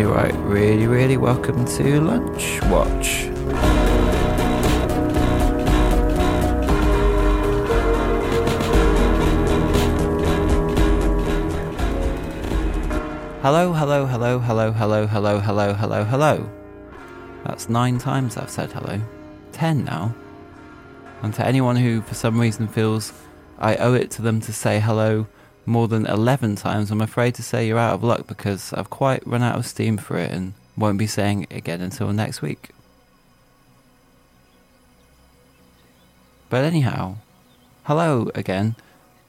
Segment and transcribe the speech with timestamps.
[0.00, 0.34] Johnny White.
[0.44, 3.24] Really, really welcome to Lunch Watch.
[13.42, 16.50] Hello, hello, hello, hello, hello, hello, hello, hello, hello.
[17.44, 19.00] That's nine times I've said hello.
[19.52, 20.14] Ten now.
[21.22, 23.12] And to anyone who, for some reason, feels
[23.58, 25.26] I owe it to them to say hello
[25.70, 29.26] more than 11 times, I'm afraid to say you're out of luck because I've quite
[29.26, 32.70] run out of steam for it and won't be saying it again until next week.
[36.48, 37.16] But anyhow,
[37.84, 38.74] hello again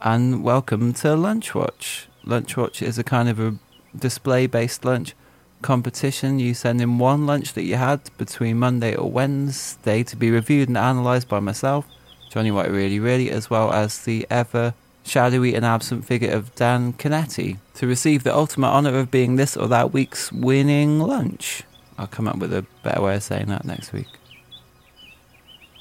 [0.01, 2.07] and welcome to Lunch Watch.
[2.23, 3.55] Lunch Watch is a kind of a
[3.95, 5.13] display based lunch
[5.61, 6.39] competition.
[6.39, 10.69] You send in one lunch that you had between Monday or Wednesday to be reviewed
[10.69, 11.85] and analysed by myself,
[12.31, 16.93] Johnny White Really Really, as well as the ever shadowy and absent figure of Dan
[16.93, 21.63] Canetti to receive the ultimate honour of being this or that week's winning lunch.
[21.97, 24.07] I'll come up with a better way of saying that next week.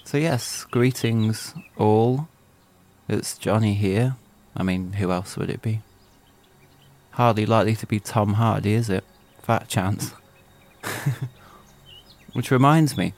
[0.04, 2.28] So, yes, greetings all.
[3.09, 4.16] It's Johnny here.
[4.56, 5.82] I mean, who else would it be?
[7.12, 9.04] Hardly likely to be Tom Hardy, is it?
[9.42, 10.12] Fat chance.
[12.32, 13.14] Which reminds me,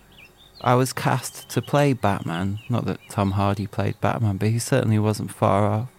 [0.60, 2.60] I was cast to play Batman.
[2.68, 5.91] Not that Tom Hardy played Batman, but he certainly wasn't far off.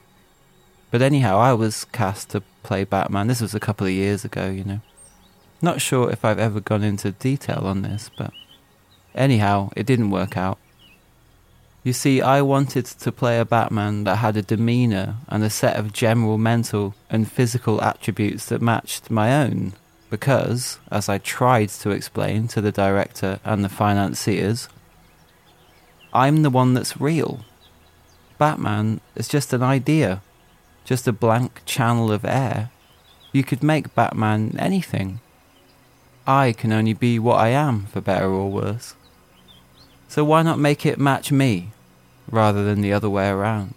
[0.94, 3.26] But anyhow, I was cast to play Batman.
[3.26, 4.82] This was a couple of years ago, you know.
[5.60, 8.32] Not sure if I've ever gone into detail on this, but
[9.16, 10.60] anyhow, it didn't work out.
[11.84, 15.78] You see, I wanted to play a Batman that had a demeanour and a set
[15.78, 19.74] of general mental and physical attributes that matched my own,
[20.12, 24.70] because, as I tried to explain to the director and the financiers,
[26.14, 27.40] I'm the one that's real.
[28.38, 30.22] Batman is just an idea,
[30.84, 32.72] just a blank channel of air.
[33.32, 35.20] You could make Batman anything.
[36.28, 38.96] I can only be what I am, for better or worse.
[40.08, 41.72] So why not make it match me,
[42.30, 43.74] rather than the other way around?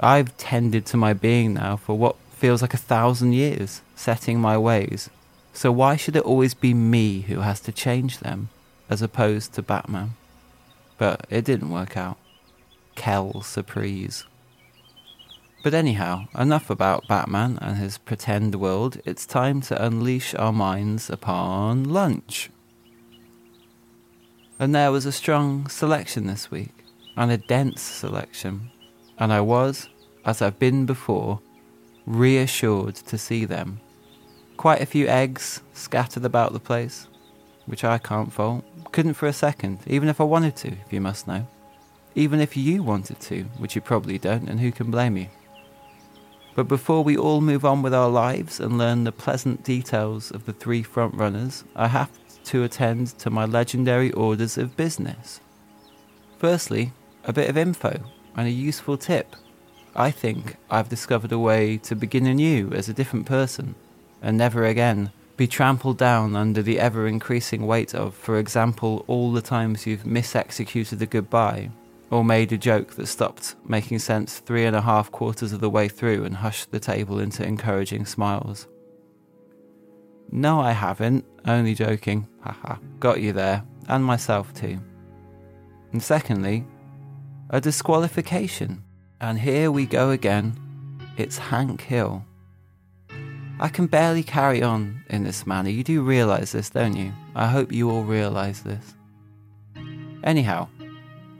[0.00, 4.56] I've tended to my being now for what feels like a thousand years, setting my
[4.56, 5.10] ways.
[5.52, 8.48] So why should it always be me who has to change them,
[8.88, 10.14] as opposed to Batman?
[10.98, 12.16] But it didn't work out.
[12.94, 14.24] Kel surprise.
[15.62, 19.00] But anyhow, enough about Batman and his pretend world.
[19.04, 22.50] It's time to unleash our minds upon lunch.
[24.60, 26.84] And there was a strong selection this week,
[27.16, 28.70] and a dense selection.
[29.18, 29.88] And I was,
[30.24, 31.40] as I've been before,
[32.06, 33.80] reassured to see them.
[34.56, 37.08] Quite a few eggs scattered about the place,
[37.66, 38.64] which I can't fault.
[38.92, 41.46] Couldn't for a second, even if I wanted to, if you must know.
[42.14, 45.26] Even if you wanted to, which you probably don't, and who can blame you?
[46.58, 50.44] But before we all move on with our lives and learn the pleasant details of
[50.44, 52.10] the three frontrunners, I have
[52.46, 55.40] to attend to my legendary orders of business.
[56.36, 56.90] Firstly,
[57.22, 58.02] a bit of info
[58.36, 59.36] and a useful tip.
[59.94, 63.76] I think I've discovered a way to begin anew as a different person
[64.20, 69.30] and never again be trampled down under the ever increasing weight of, for example, all
[69.30, 71.70] the times you've misexecuted a goodbye
[72.10, 75.70] or made a joke that stopped making sense three and a half quarters of the
[75.70, 78.66] way through and hushed the table into encouraging smiles.
[80.30, 81.24] No, I haven't.
[81.46, 82.26] Only joking.
[82.40, 82.76] Haha.
[83.00, 83.64] Got you there.
[83.88, 84.78] And myself too.
[85.92, 86.66] And secondly,
[87.50, 88.84] a disqualification.
[89.20, 90.58] And here we go again.
[91.16, 92.24] It's Hank Hill.
[93.60, 95.70] I can barely carry on in this manner.
[95.70, 97.12] You do realise this, don't you?
[97.34, 98.94] I hope you all realise this.
[100.22, 100.68] Anyhow,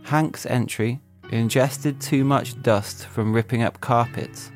[0.09, 1.01] Hank's entry
[1.31, 4.51] ingested too much dust from ripping up carpets.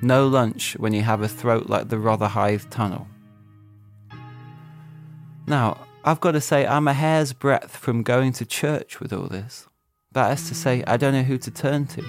[0.00, 3.06] No lunch when you have a throat like the Rotherhithe Tunnel.
[5.46, 9.26] Now, I've got to say, I'm a hair's breadth from going to church with all
[9.26, 9.68] this.
[10.12, 12.02] That is to say, I don't know who to turn to.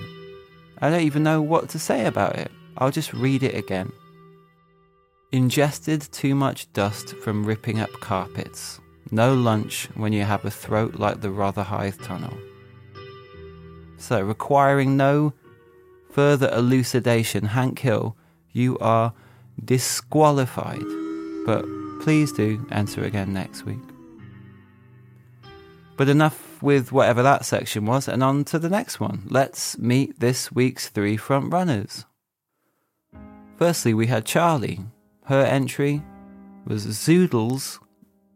[0.78, 2.50] I don't even know what to say about it.
[2.78, 3.92] I'll just read it again.
[5.34, 8.80] Ingested too much dust from ripping up carpets.
[9.12, 12.38] No lunch when you have a throat like the Rotherhithe Tunnel.
[13.98, 15.34] So, requiring no
[16.10, 18.16] further elucidation, Hank Hill,
[18.52, 19.14] you are
[19.64, 20.84] disqualified.
[21.46, 21.66] But
[22.02, 23.80] please do enter again next week.
[25.98, 29.24] But enough with whatever that section was, and on to the next one.
[29.30, 32.06] Let's meet this week's three front runners.
[33.58, 34.80] Firstly, we had Charlie.
[35.26, 36.02] Her entry
[36.66, 37.78] was Zoodles,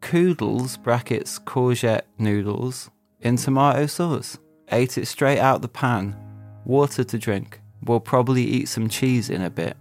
[0.06, 2.92] Koodles, brackets, courgette noodles,
[3.22, 4.38] in tomato sauce.
[4.72, 6.16] Ate it straight out the pan.
[6.64, 7.60] Water to drink.
[7.82, 9.76] We'll probably eat some cheese in a bit.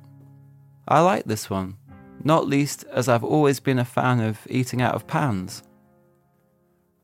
[0.89, 1.77] I like this one,
[2.25, 5.63] not least as I've always been a fan of eating out of pans.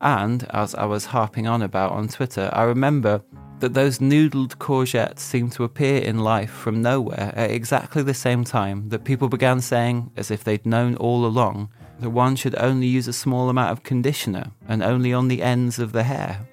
[0.00, 3.22] And, as I was harping on about on Twitter, I remember
[3.58, 8.44] that those noodled courgettes seemed to appear in life from nowhere at exactly the same
[8.44, 11.68] time that people began saying, as if they'd known all along,
[12.00, 15.78] that one should only use a small amount of conditioner and only on the ends
[15.78, 16.48] of the hair,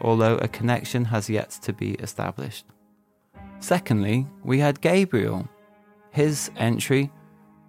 [0.00, 2.66] although a connection has yet to be established.
[3.60, 5.48] Secondly, we had Gabriel.
[6.10, 7.10] His entry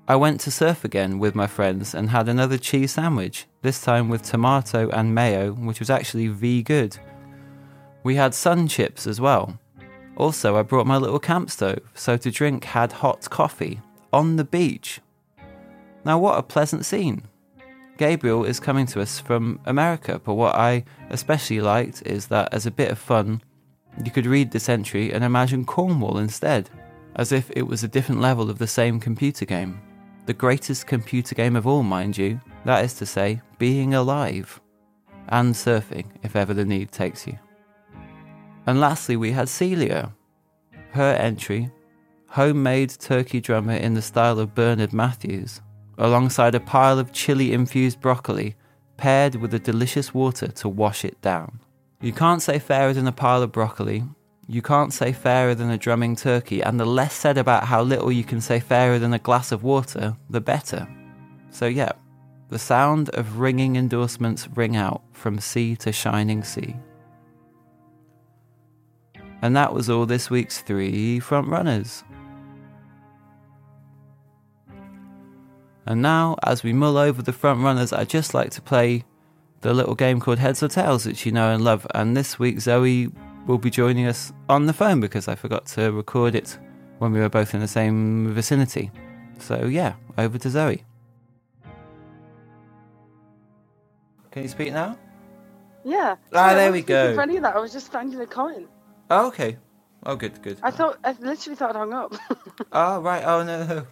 [0.09, 4.09] I went to surf again with my friends and had another cheese sandwich, this time
[4.09, 6.97] with tomato and mayo, which was actually v good.
[8.03, 9.59] We had sun chips as well.
[10.17, 13.81] Also, I brought my little camp stove, so to drink had hot coffee
[14.11, 14.99] on the beach.
[16.09, 17.21] Now, what a pleasant scene.
[17.99, 22.65] Gabriel is coming to us from America, but what I especially liked is that as
[22.65, 23.43] a bit of fun,
[24.03, 26.71] you could read this entry and imagine Cornwall instead,
[27.15, 29.79] as if it was a different level of the same computer game.
[30.25, 34.59] The greatest computer game of all, mind you, that is to say, being alive.
[35.27, 37.37] And surfing, if ever the need takes you.
[38.65, 40.11] And lastly, we had Celia.
[40.89, 41.69] Her entry
[42.29, 45.61] homemade turkey drummer in the style of Bernard Matthews,
[45.99, 48.55] alongside a pile of chili infused broccoli,
[48.97, 51.59] paired with a delicious water to wash it down.
[52.01, 54.03] You can't say fairer than a pile of broccoli.
[54.47, 58.11] You can't say fairer than a drumming turkey, and the less said about how little
[58.11, 60.87] you can say fairer than a glass of water, the better.
[61.51, 61.91] So, yeah,
[62.49, 66.75] the sound of ringing endorsements ring out from sea to shining sea.
[69.41, 71.47] And that was all this week's three front
[75.89, 79.05] And now, as we mull over the front runners, I'd just like to play
[79.61, 81.87] the little game called Heads or Tails, which you know and love.
[81.95, 83.09] And this week, Zoe
[83.47, 86.59] will be joining us on the phone because I forgot to record it
[86.99, 88.91] when we were both in the same vicinity.
[89.39, 90.85] So, yeah, over to Zoe.
[94.29, 94.95] Can you speak now?
[95.83, 96.17] Yeah.
[96.35, 97.19] Ah, there we go.
[97.19, 98.67] Of that, I was just finding a coin.
[99.09, 99.57] Oh, okay.
[100.05, 100.59] Oh, good, good.
[100.61, 102.13] I thought, I literally thought I'd hung up.
[102.71, 103.23] Oh, right.
[103.25, 103.87] Oh, no.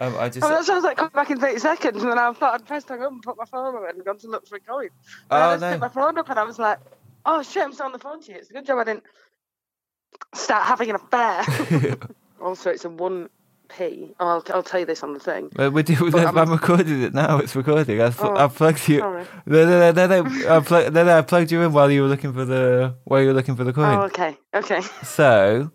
[0.00, 0.42] Um, I just.
[0.42, 2.88] Mean, that sounds like coming back in 30 seconds, and then I thought I'd pressed
[2.88, 4.84] hung up and put my phone on it and gone to look for a coin.
[4.84, 4.90] And
[5.30, 5.70] Oh, I just no.
[5.70, 6.78] picked my phone up and I was like,
[7.24, 8.38] oh shit, I'm still on the phone to you.
[8.38, 9.04] It's a good job I didn't
[10.34, 11.96] start having an affair.
[12.40, 13.28] also, it's a 1p.
[14.20, 15.50] Oh, I'll, I'll tell you this on the thing.
[15.56, 17.38] Well, doing, But I'm, I'm- recording it now.
[17.38, 18.00] It's recording.
[18.00, 18.98] I pl- Oh, I plugged you.
[19.00, 19.24] sorry.
[19.46, 20.56] No, no, no, no, no.
[20.56, 23.20] I, pl- no, no, I plugged you in while you were looking for the while
[23.22, 23.98] you were looking for the coin.
[23.98, 24.36] Oh, okay.
[24.54, 24.82] Okay.
[25.04, 25.70] So,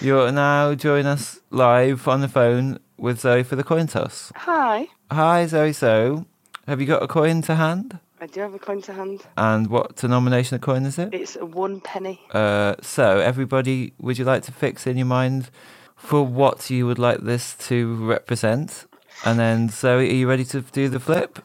[0.00, 4.32] you're now join us live on the phone with Zoe for the coin toss.
[4.36, 4.88] Hi.
[5.10, 5.72] Hi, Zoe.
[5.72, 6.26] So,
[6.66, 7.98] have you got a coin to hand?
[8.20, 9.22] I do have a coin to hand.
[9.36, 11.10] And what denomination of coin is it?
[11.14, 12.20] It's a one penny.
[12.32, 15.50] Uh, so, everybody, would you like to fix in your mind
[15.96, 18.86] for what you would like this to represent?
[19.24, 21.38] And then, Zoe, are you ready to do the flip?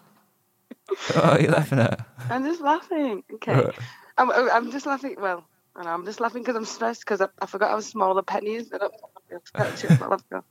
[1.14, 2.06] what are you laughing at?
[2.30, 3.24] I'm just laughing.
[3.36, 3.70] Okay.
[4.18, 5.16] I'm, I'm just laughing.
[5.20, 5.44] Well,
[5.76, 8.22] I know, I'm just laughing because I'm stressed because I, I forgot how small the
[8.24, 8.72] penny is.
[8.74, 8.94] I don't
[9.32, 10.44] I forgot to- I'll have to go.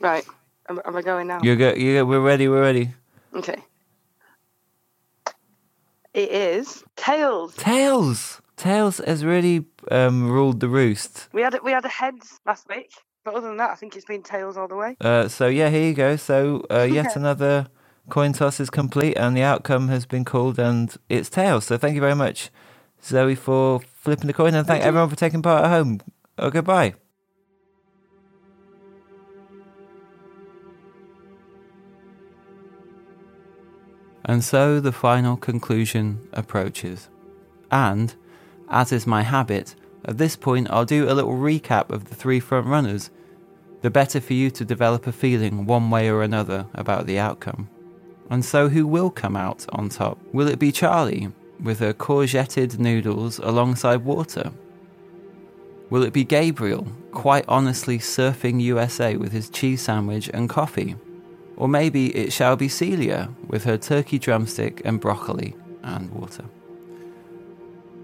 [0.00, 0.24] Right.
[0.68, 1.40] Am, am I going now?
[1.42, 2.90] You're go- you we're ready, we're ready.
[3.34, 3.56] Okay.
[6.14, 7.54] It is tails.
[7.56, 8.40] Tails!
[8.56, 11.28] Tails has really um, ruled the roost.
[11.32, 12.90] We had a- we had a heads last week,
[13.22, 14.96] but other than that, I think it's been tails all the way.
[15.00, 16.16] Uh, so, yeah, here you go.
[16.16, 17.66] So, uh, yet another
[18.08, 21.66] coin toss is complete, and the outcome has been called, and it's tails.
[21.66, 22.50] So, thank you very much,
[23.04, 26.00] Zoe, for flipping the coin, and thank everyone for taking part at home.
[26.38, 26.94] Oh, goodbye.
[34.26, 37.08] And so the final conclusion approaches.
[37.70, 38.12] And,
[38.68, 42.40] as is my habit, at this point I'll do a little recap of the three
[42.40, 43.10] front runners.
[43.82, 47.68] the better for you to develop a feeling one way or another about the outcome.
[48.28, 50.18] And so, who will come out on top?
[50.32, 51.28] Will it be Charlie
[51.62, 54.50] with her courgetted noodles alongside water?
[55.88, 60.96] Will it be Gabriel, quite honestly surfing USA with his cheese sandwich and coffee?
[61.56, 66.44] Or maybe it shall be Celia with her turkey drumstick and broccoli and water.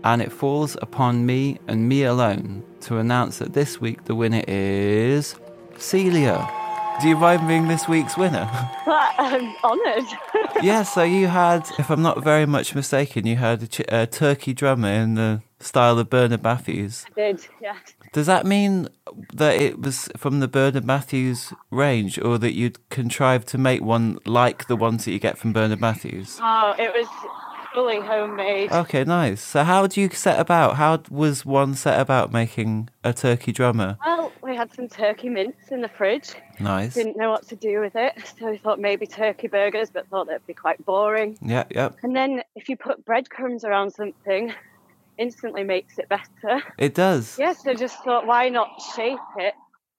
[0.05, 4.43] And it falls upon me and me alone to announce that this week the winner
[4.49, 5.37] is
[5.79, 6.49] Celia.
[7.01, 8.49] Do you mind being this week's winner?
[8.87, 10.07] I'm honoured.
[10.63, 14.07] yeah, so you had, if I'm not very much mistaken, you had a, ch- a
[14.07, 17.07] turkey drummer in the style of Bernard Matthews.
[17.17, 17.77] Did, yeah.
[18.13, 18.89] Does that mean
[19.33, 24.19] that it was from the Bernard Matthews range, or that you'd contrived to make one
[24.27, 26.39] like the ones that you get from Bernard Matthews?
[26.41, 27.09] Oh, it was
[27.73, 28.71] fully homemade.
[28.71, 29.43] Okay, nice.
[29.43, 30.77] So, how do you set about?
[30.77, 33.97] How was one set about making a turkey drummer?
[34.05, 36.35] Well, we had some turkey mince in the fridge.
[36.61, 36.95] Nice.
[36.95, 40.27] Didn't know what to do with it, so we thought maybe turkey burgers, but thought
[40.27, 41.39] that'd be quite boring.
[41.41, 41.91] Yeah, yeah.
[42.03, 44.53] And then if you put breadcrumbs around something,
[45.19, 46.63] instantly makes it better.
[46.79, 47.37] It does.
[47.43, 49.55] Yeah, so just thought, why not shape it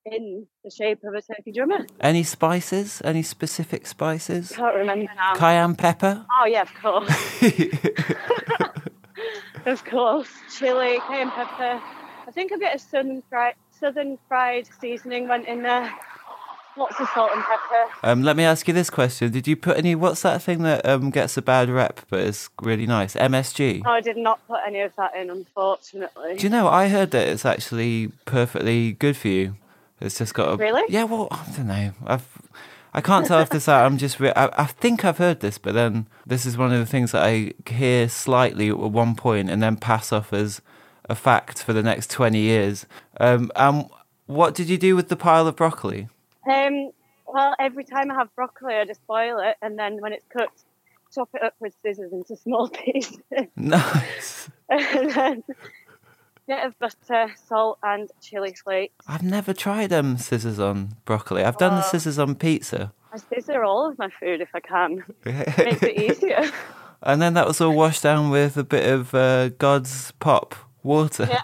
[0.06, 1.86] in the shape of a turkey drummer?
[2.00, 3.02] Any spices?
[3.04, 4.52] Any specific spices?
[4.56, 5.36] Can't remember now.
[5.36, 6.26] Cayenne pepper?
[6.40, 7.42] Oh yeah, of course.
[9.66, 10.30] of course.
[10.58, 11.82] Chili, cayenne pepper.
[12.28, 15.92] I think a bit of southern fried, southern fried seasoning went in there.
[16.76, 17.86] Lots of salt and pepper.
[18.02, 19.94] Um, let me ask you this question: Did you put any?
[19.94, 23.16] What's that thing that um, gets a bad rep but is really nice?
[23.16, 23.86] MSG.
[23.86, 26.36] I did not put any of that in, unfortunately.
[26.38, 26.68] Do you know?
[26.68, 29.56] I heard that it's actually perfectly good for you.
[30.02, 30.84] It's just got a Really?
[30.90, 31.04] Yeah.
[31.04, 31.92] Well, I don't know.
[32.06, 32.28] I've.
[32.96, 33.86] I can't tell if this out.
[33.86, 34.20] I'm just.
[34.20, 37.12] Re- I, I think I've heard this, but then this is one of the things
[37.12, 40.62] that I hear slightly at one point and then pass off as
[41.10, 42.88] a fact for the next twenty years.
[43.20, 43.52] Um.
[43.56, 43.90] Um.
[44.26, 46.08] What did you do with the pile of broccoli?
[46.50, 46.92] Um,
[47.28, 50.64] well, every time I have broccoli, I just boil it, and then when it's cooked,
[51.14, 53.18] chop it up with scissors into small pieces,
[53.56, 54.50] Nice.
[54.70, 55.44] and then
[56.48, 59.06] bit of butter, salt, and chili flakes.
[59.08, 61.44] I've never tried um scissors on broccoli.
[61.44, 61.90] I've done the Oh.
[61.90, 62.92] scissors on pizza.
[63.14, 65.04] I scissor all of my food if I can.
[65.26, 66.42] Makes it easier.
[67.02, 71.28] And then that was all washed down with a bit of uh, God's pop water.
[71.30, 71.42] Yeah.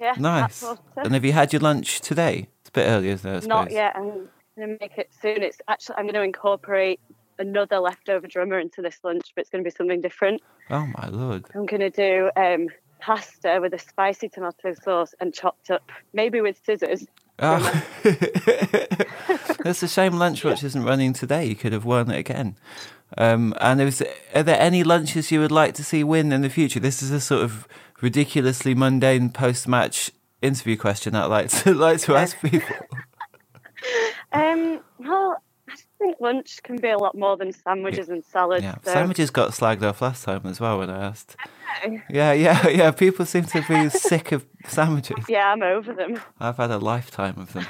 [0.00, 0.62] Yeah, Nice.
[0.62, 0.80] water.
[0.96, 2.48] And have you had your lunch today?
[2.74, 3.46] Bit earlier, isn't it?
[3.46, 3.96] Not yet.
[3.96, 4.28] I'm
[4.58, 5.42] going to make it soon.
[5.42, 7.00] It's actually I'm going to incorporate
[7.38, 10.42] another leftover drummer into this lunch, but it's going to be something different.
[10.70, 11.46] Oh my lord.
[11.54, 12.68] I'm going to do um,
[13.00, 17.06] pasta with a spicy tomato sauce and chopped up, maybe with scissors.
[17.38, 17.84] Oh.
[18.04, 21.46] it's a shame Lunchwatch isn't running today.
[21.46, 22.56] You could have won it again.
[23.16, 24.02] Um, and is,
[24.34, 26.80] are there any lunches you would like to see win in the future?
[26.80, 27.68] This is a sort of
[28.00, 30.10] ridiculously mundane post-match
[30.44, 32.76] interview question I'd like to like to ask people.
[34.32, 35.36] Um, well,
[35.68, 38.64] I think lunch can be a lot more than sandwiches and salads.
[38.64, 41.36] Yeah, so- sandwiches got slagged off last time as well when I asked.
[42.10, 42.90] Yeah, yeah, yeah.
[42.92, 45.24] People seem to be sick of sandwiches.
[45.28, 46.20] Yeah, I'm over them.
[46.40, 47.66] I've had a lifetime of them.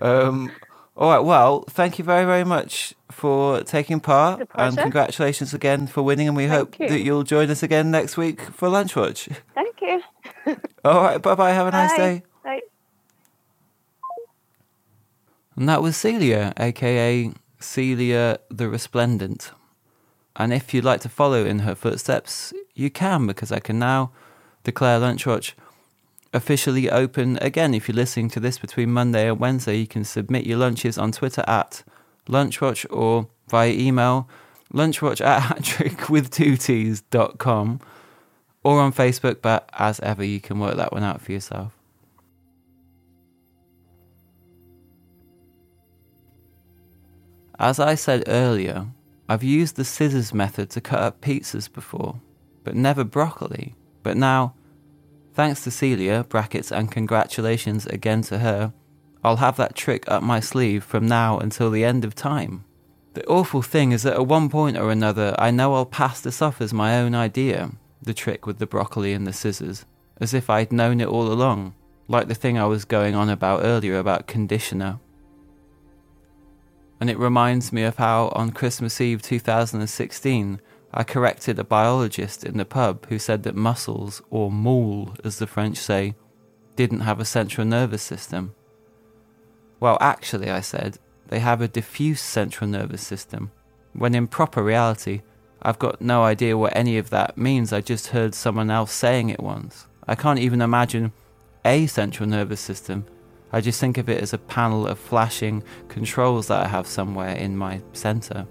[0.00, 0.52] um,
[0.96, 1.20] all right.
[1.20, 6.28] Well, thank you very, very much for taking part, and congratulations again for winning.
[6.28, 6.88] And we hope you.
[6.88, 9.28] that you'll join us again next week for lunch watch.
[9.54, 10.02] Thank you.
[10.84, 11.20] All right.
[11.20, 11.52] Bye, bye.
[11.52, 12.22] Have a nice day.
[12.44, 12.60] Bye.
[15.56, 19.52] And that was Celia, aka Celia the Resplendent.
[20.36, 24.12] And if you'd like to follow in her footsteps, you can, because I can now
[24.64, 25.52] declare Lunchwatch
[26.32, 27.74] officially open again.
[27.74, 31.12] If you're listening to this between Monday and Wednesday, you can submit your lunches on
[31.12, 31.84] Twitter at
[32.26, 34.28] Lunchwatch or via email
[34.72, 37.80] lunchwatch at hattrickwith2ts.com
[38.64, 41.76] or on Facebook, but as ever, you can work that one out for yourself.
[47.58, 48.86] As I said earlier,
[49.28, 52.20] I've used the scissors method to cut up pizzas before,
[52.64, 53.74] but never broccoli.
[54.02, 54.54] But now,
[55.34, 58.72] thanks to Celia, brackets, and congratulations again to her,
[59.24, 62.64] I'll have that trick up my sleeve from now until the end of time.
[63.14, 66.42] The awful thing is that at one point or another, I know I'll pass this
[66.42, 67.70] off as my own idea,
[68.02, 69.84] the trick with the broccoli and the scissors,
[70.18, 71.74] as if I'd known it all along,
[72.08, 74.98] like the thing I was going on about earlier about conditioner.
[77.00, 80.60] And it reminds me of how on Christmas Eve 2016,
[80.94, 85.46] I corrected a biologist in the pub who said that mussels, or moule as the
[85.46, 86.14] French say,
[86.76, 88.54] didn't have a central nervous system.
[89.80, 93.50] Well, actually, I said, they have a diffuse central nervous system,
[93.94, 95.22] when in proper reality,
[95.62, 97.72] I've got no idea what any of that means.
[97.72, 99.86] I just heard someone else saying it once.
[100.06, 101.12] I can't even imagine
[101.64, 103.06] a central nervous system,
[103.52, 107.36] I just think of it as a panel of flashing controls that I have somewhere
[107.36, 108.46] in my centre.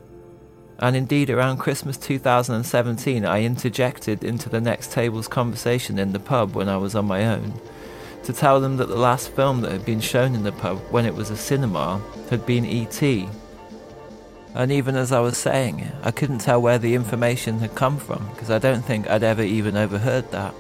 [0.78, 6.54] And indeed, around Christmas 2017, I interjected into the next table's conversation in the pub
[6.54, 7.60] when I was on my own
[8.24, 11.08] to tell them that the last film that had been shown in the pub when
[11.08, 12.00] it was a cinema
[12.30, 13.28] had been E.T.
[14.54, 17.98] And even as I was saying it, I couldn't tell where the information had come
[17.98, 20.54] from because I don't think I'd ever even overheard that.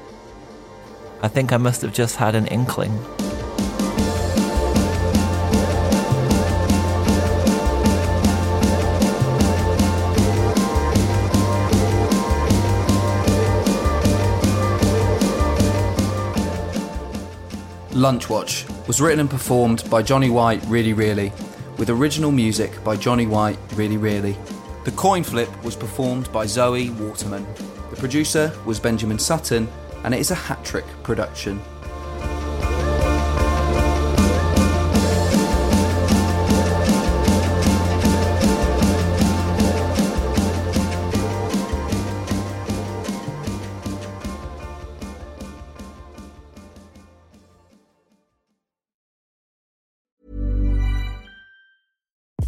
[1.21, 2.97] I think I must have just had an inkling.
[17.93, 21.31] Lunch Watch was written and performed by Johnny White Really Really,
[21.81, 24.37] with original music by Johnny White Really Really.
[24.83, 27.43] The coin flip was performed by Zoe Waterman.
[27.89, 29.67] The producer was Benjamin Sutton,
[30.03, 31.59] and it is a hat trick production.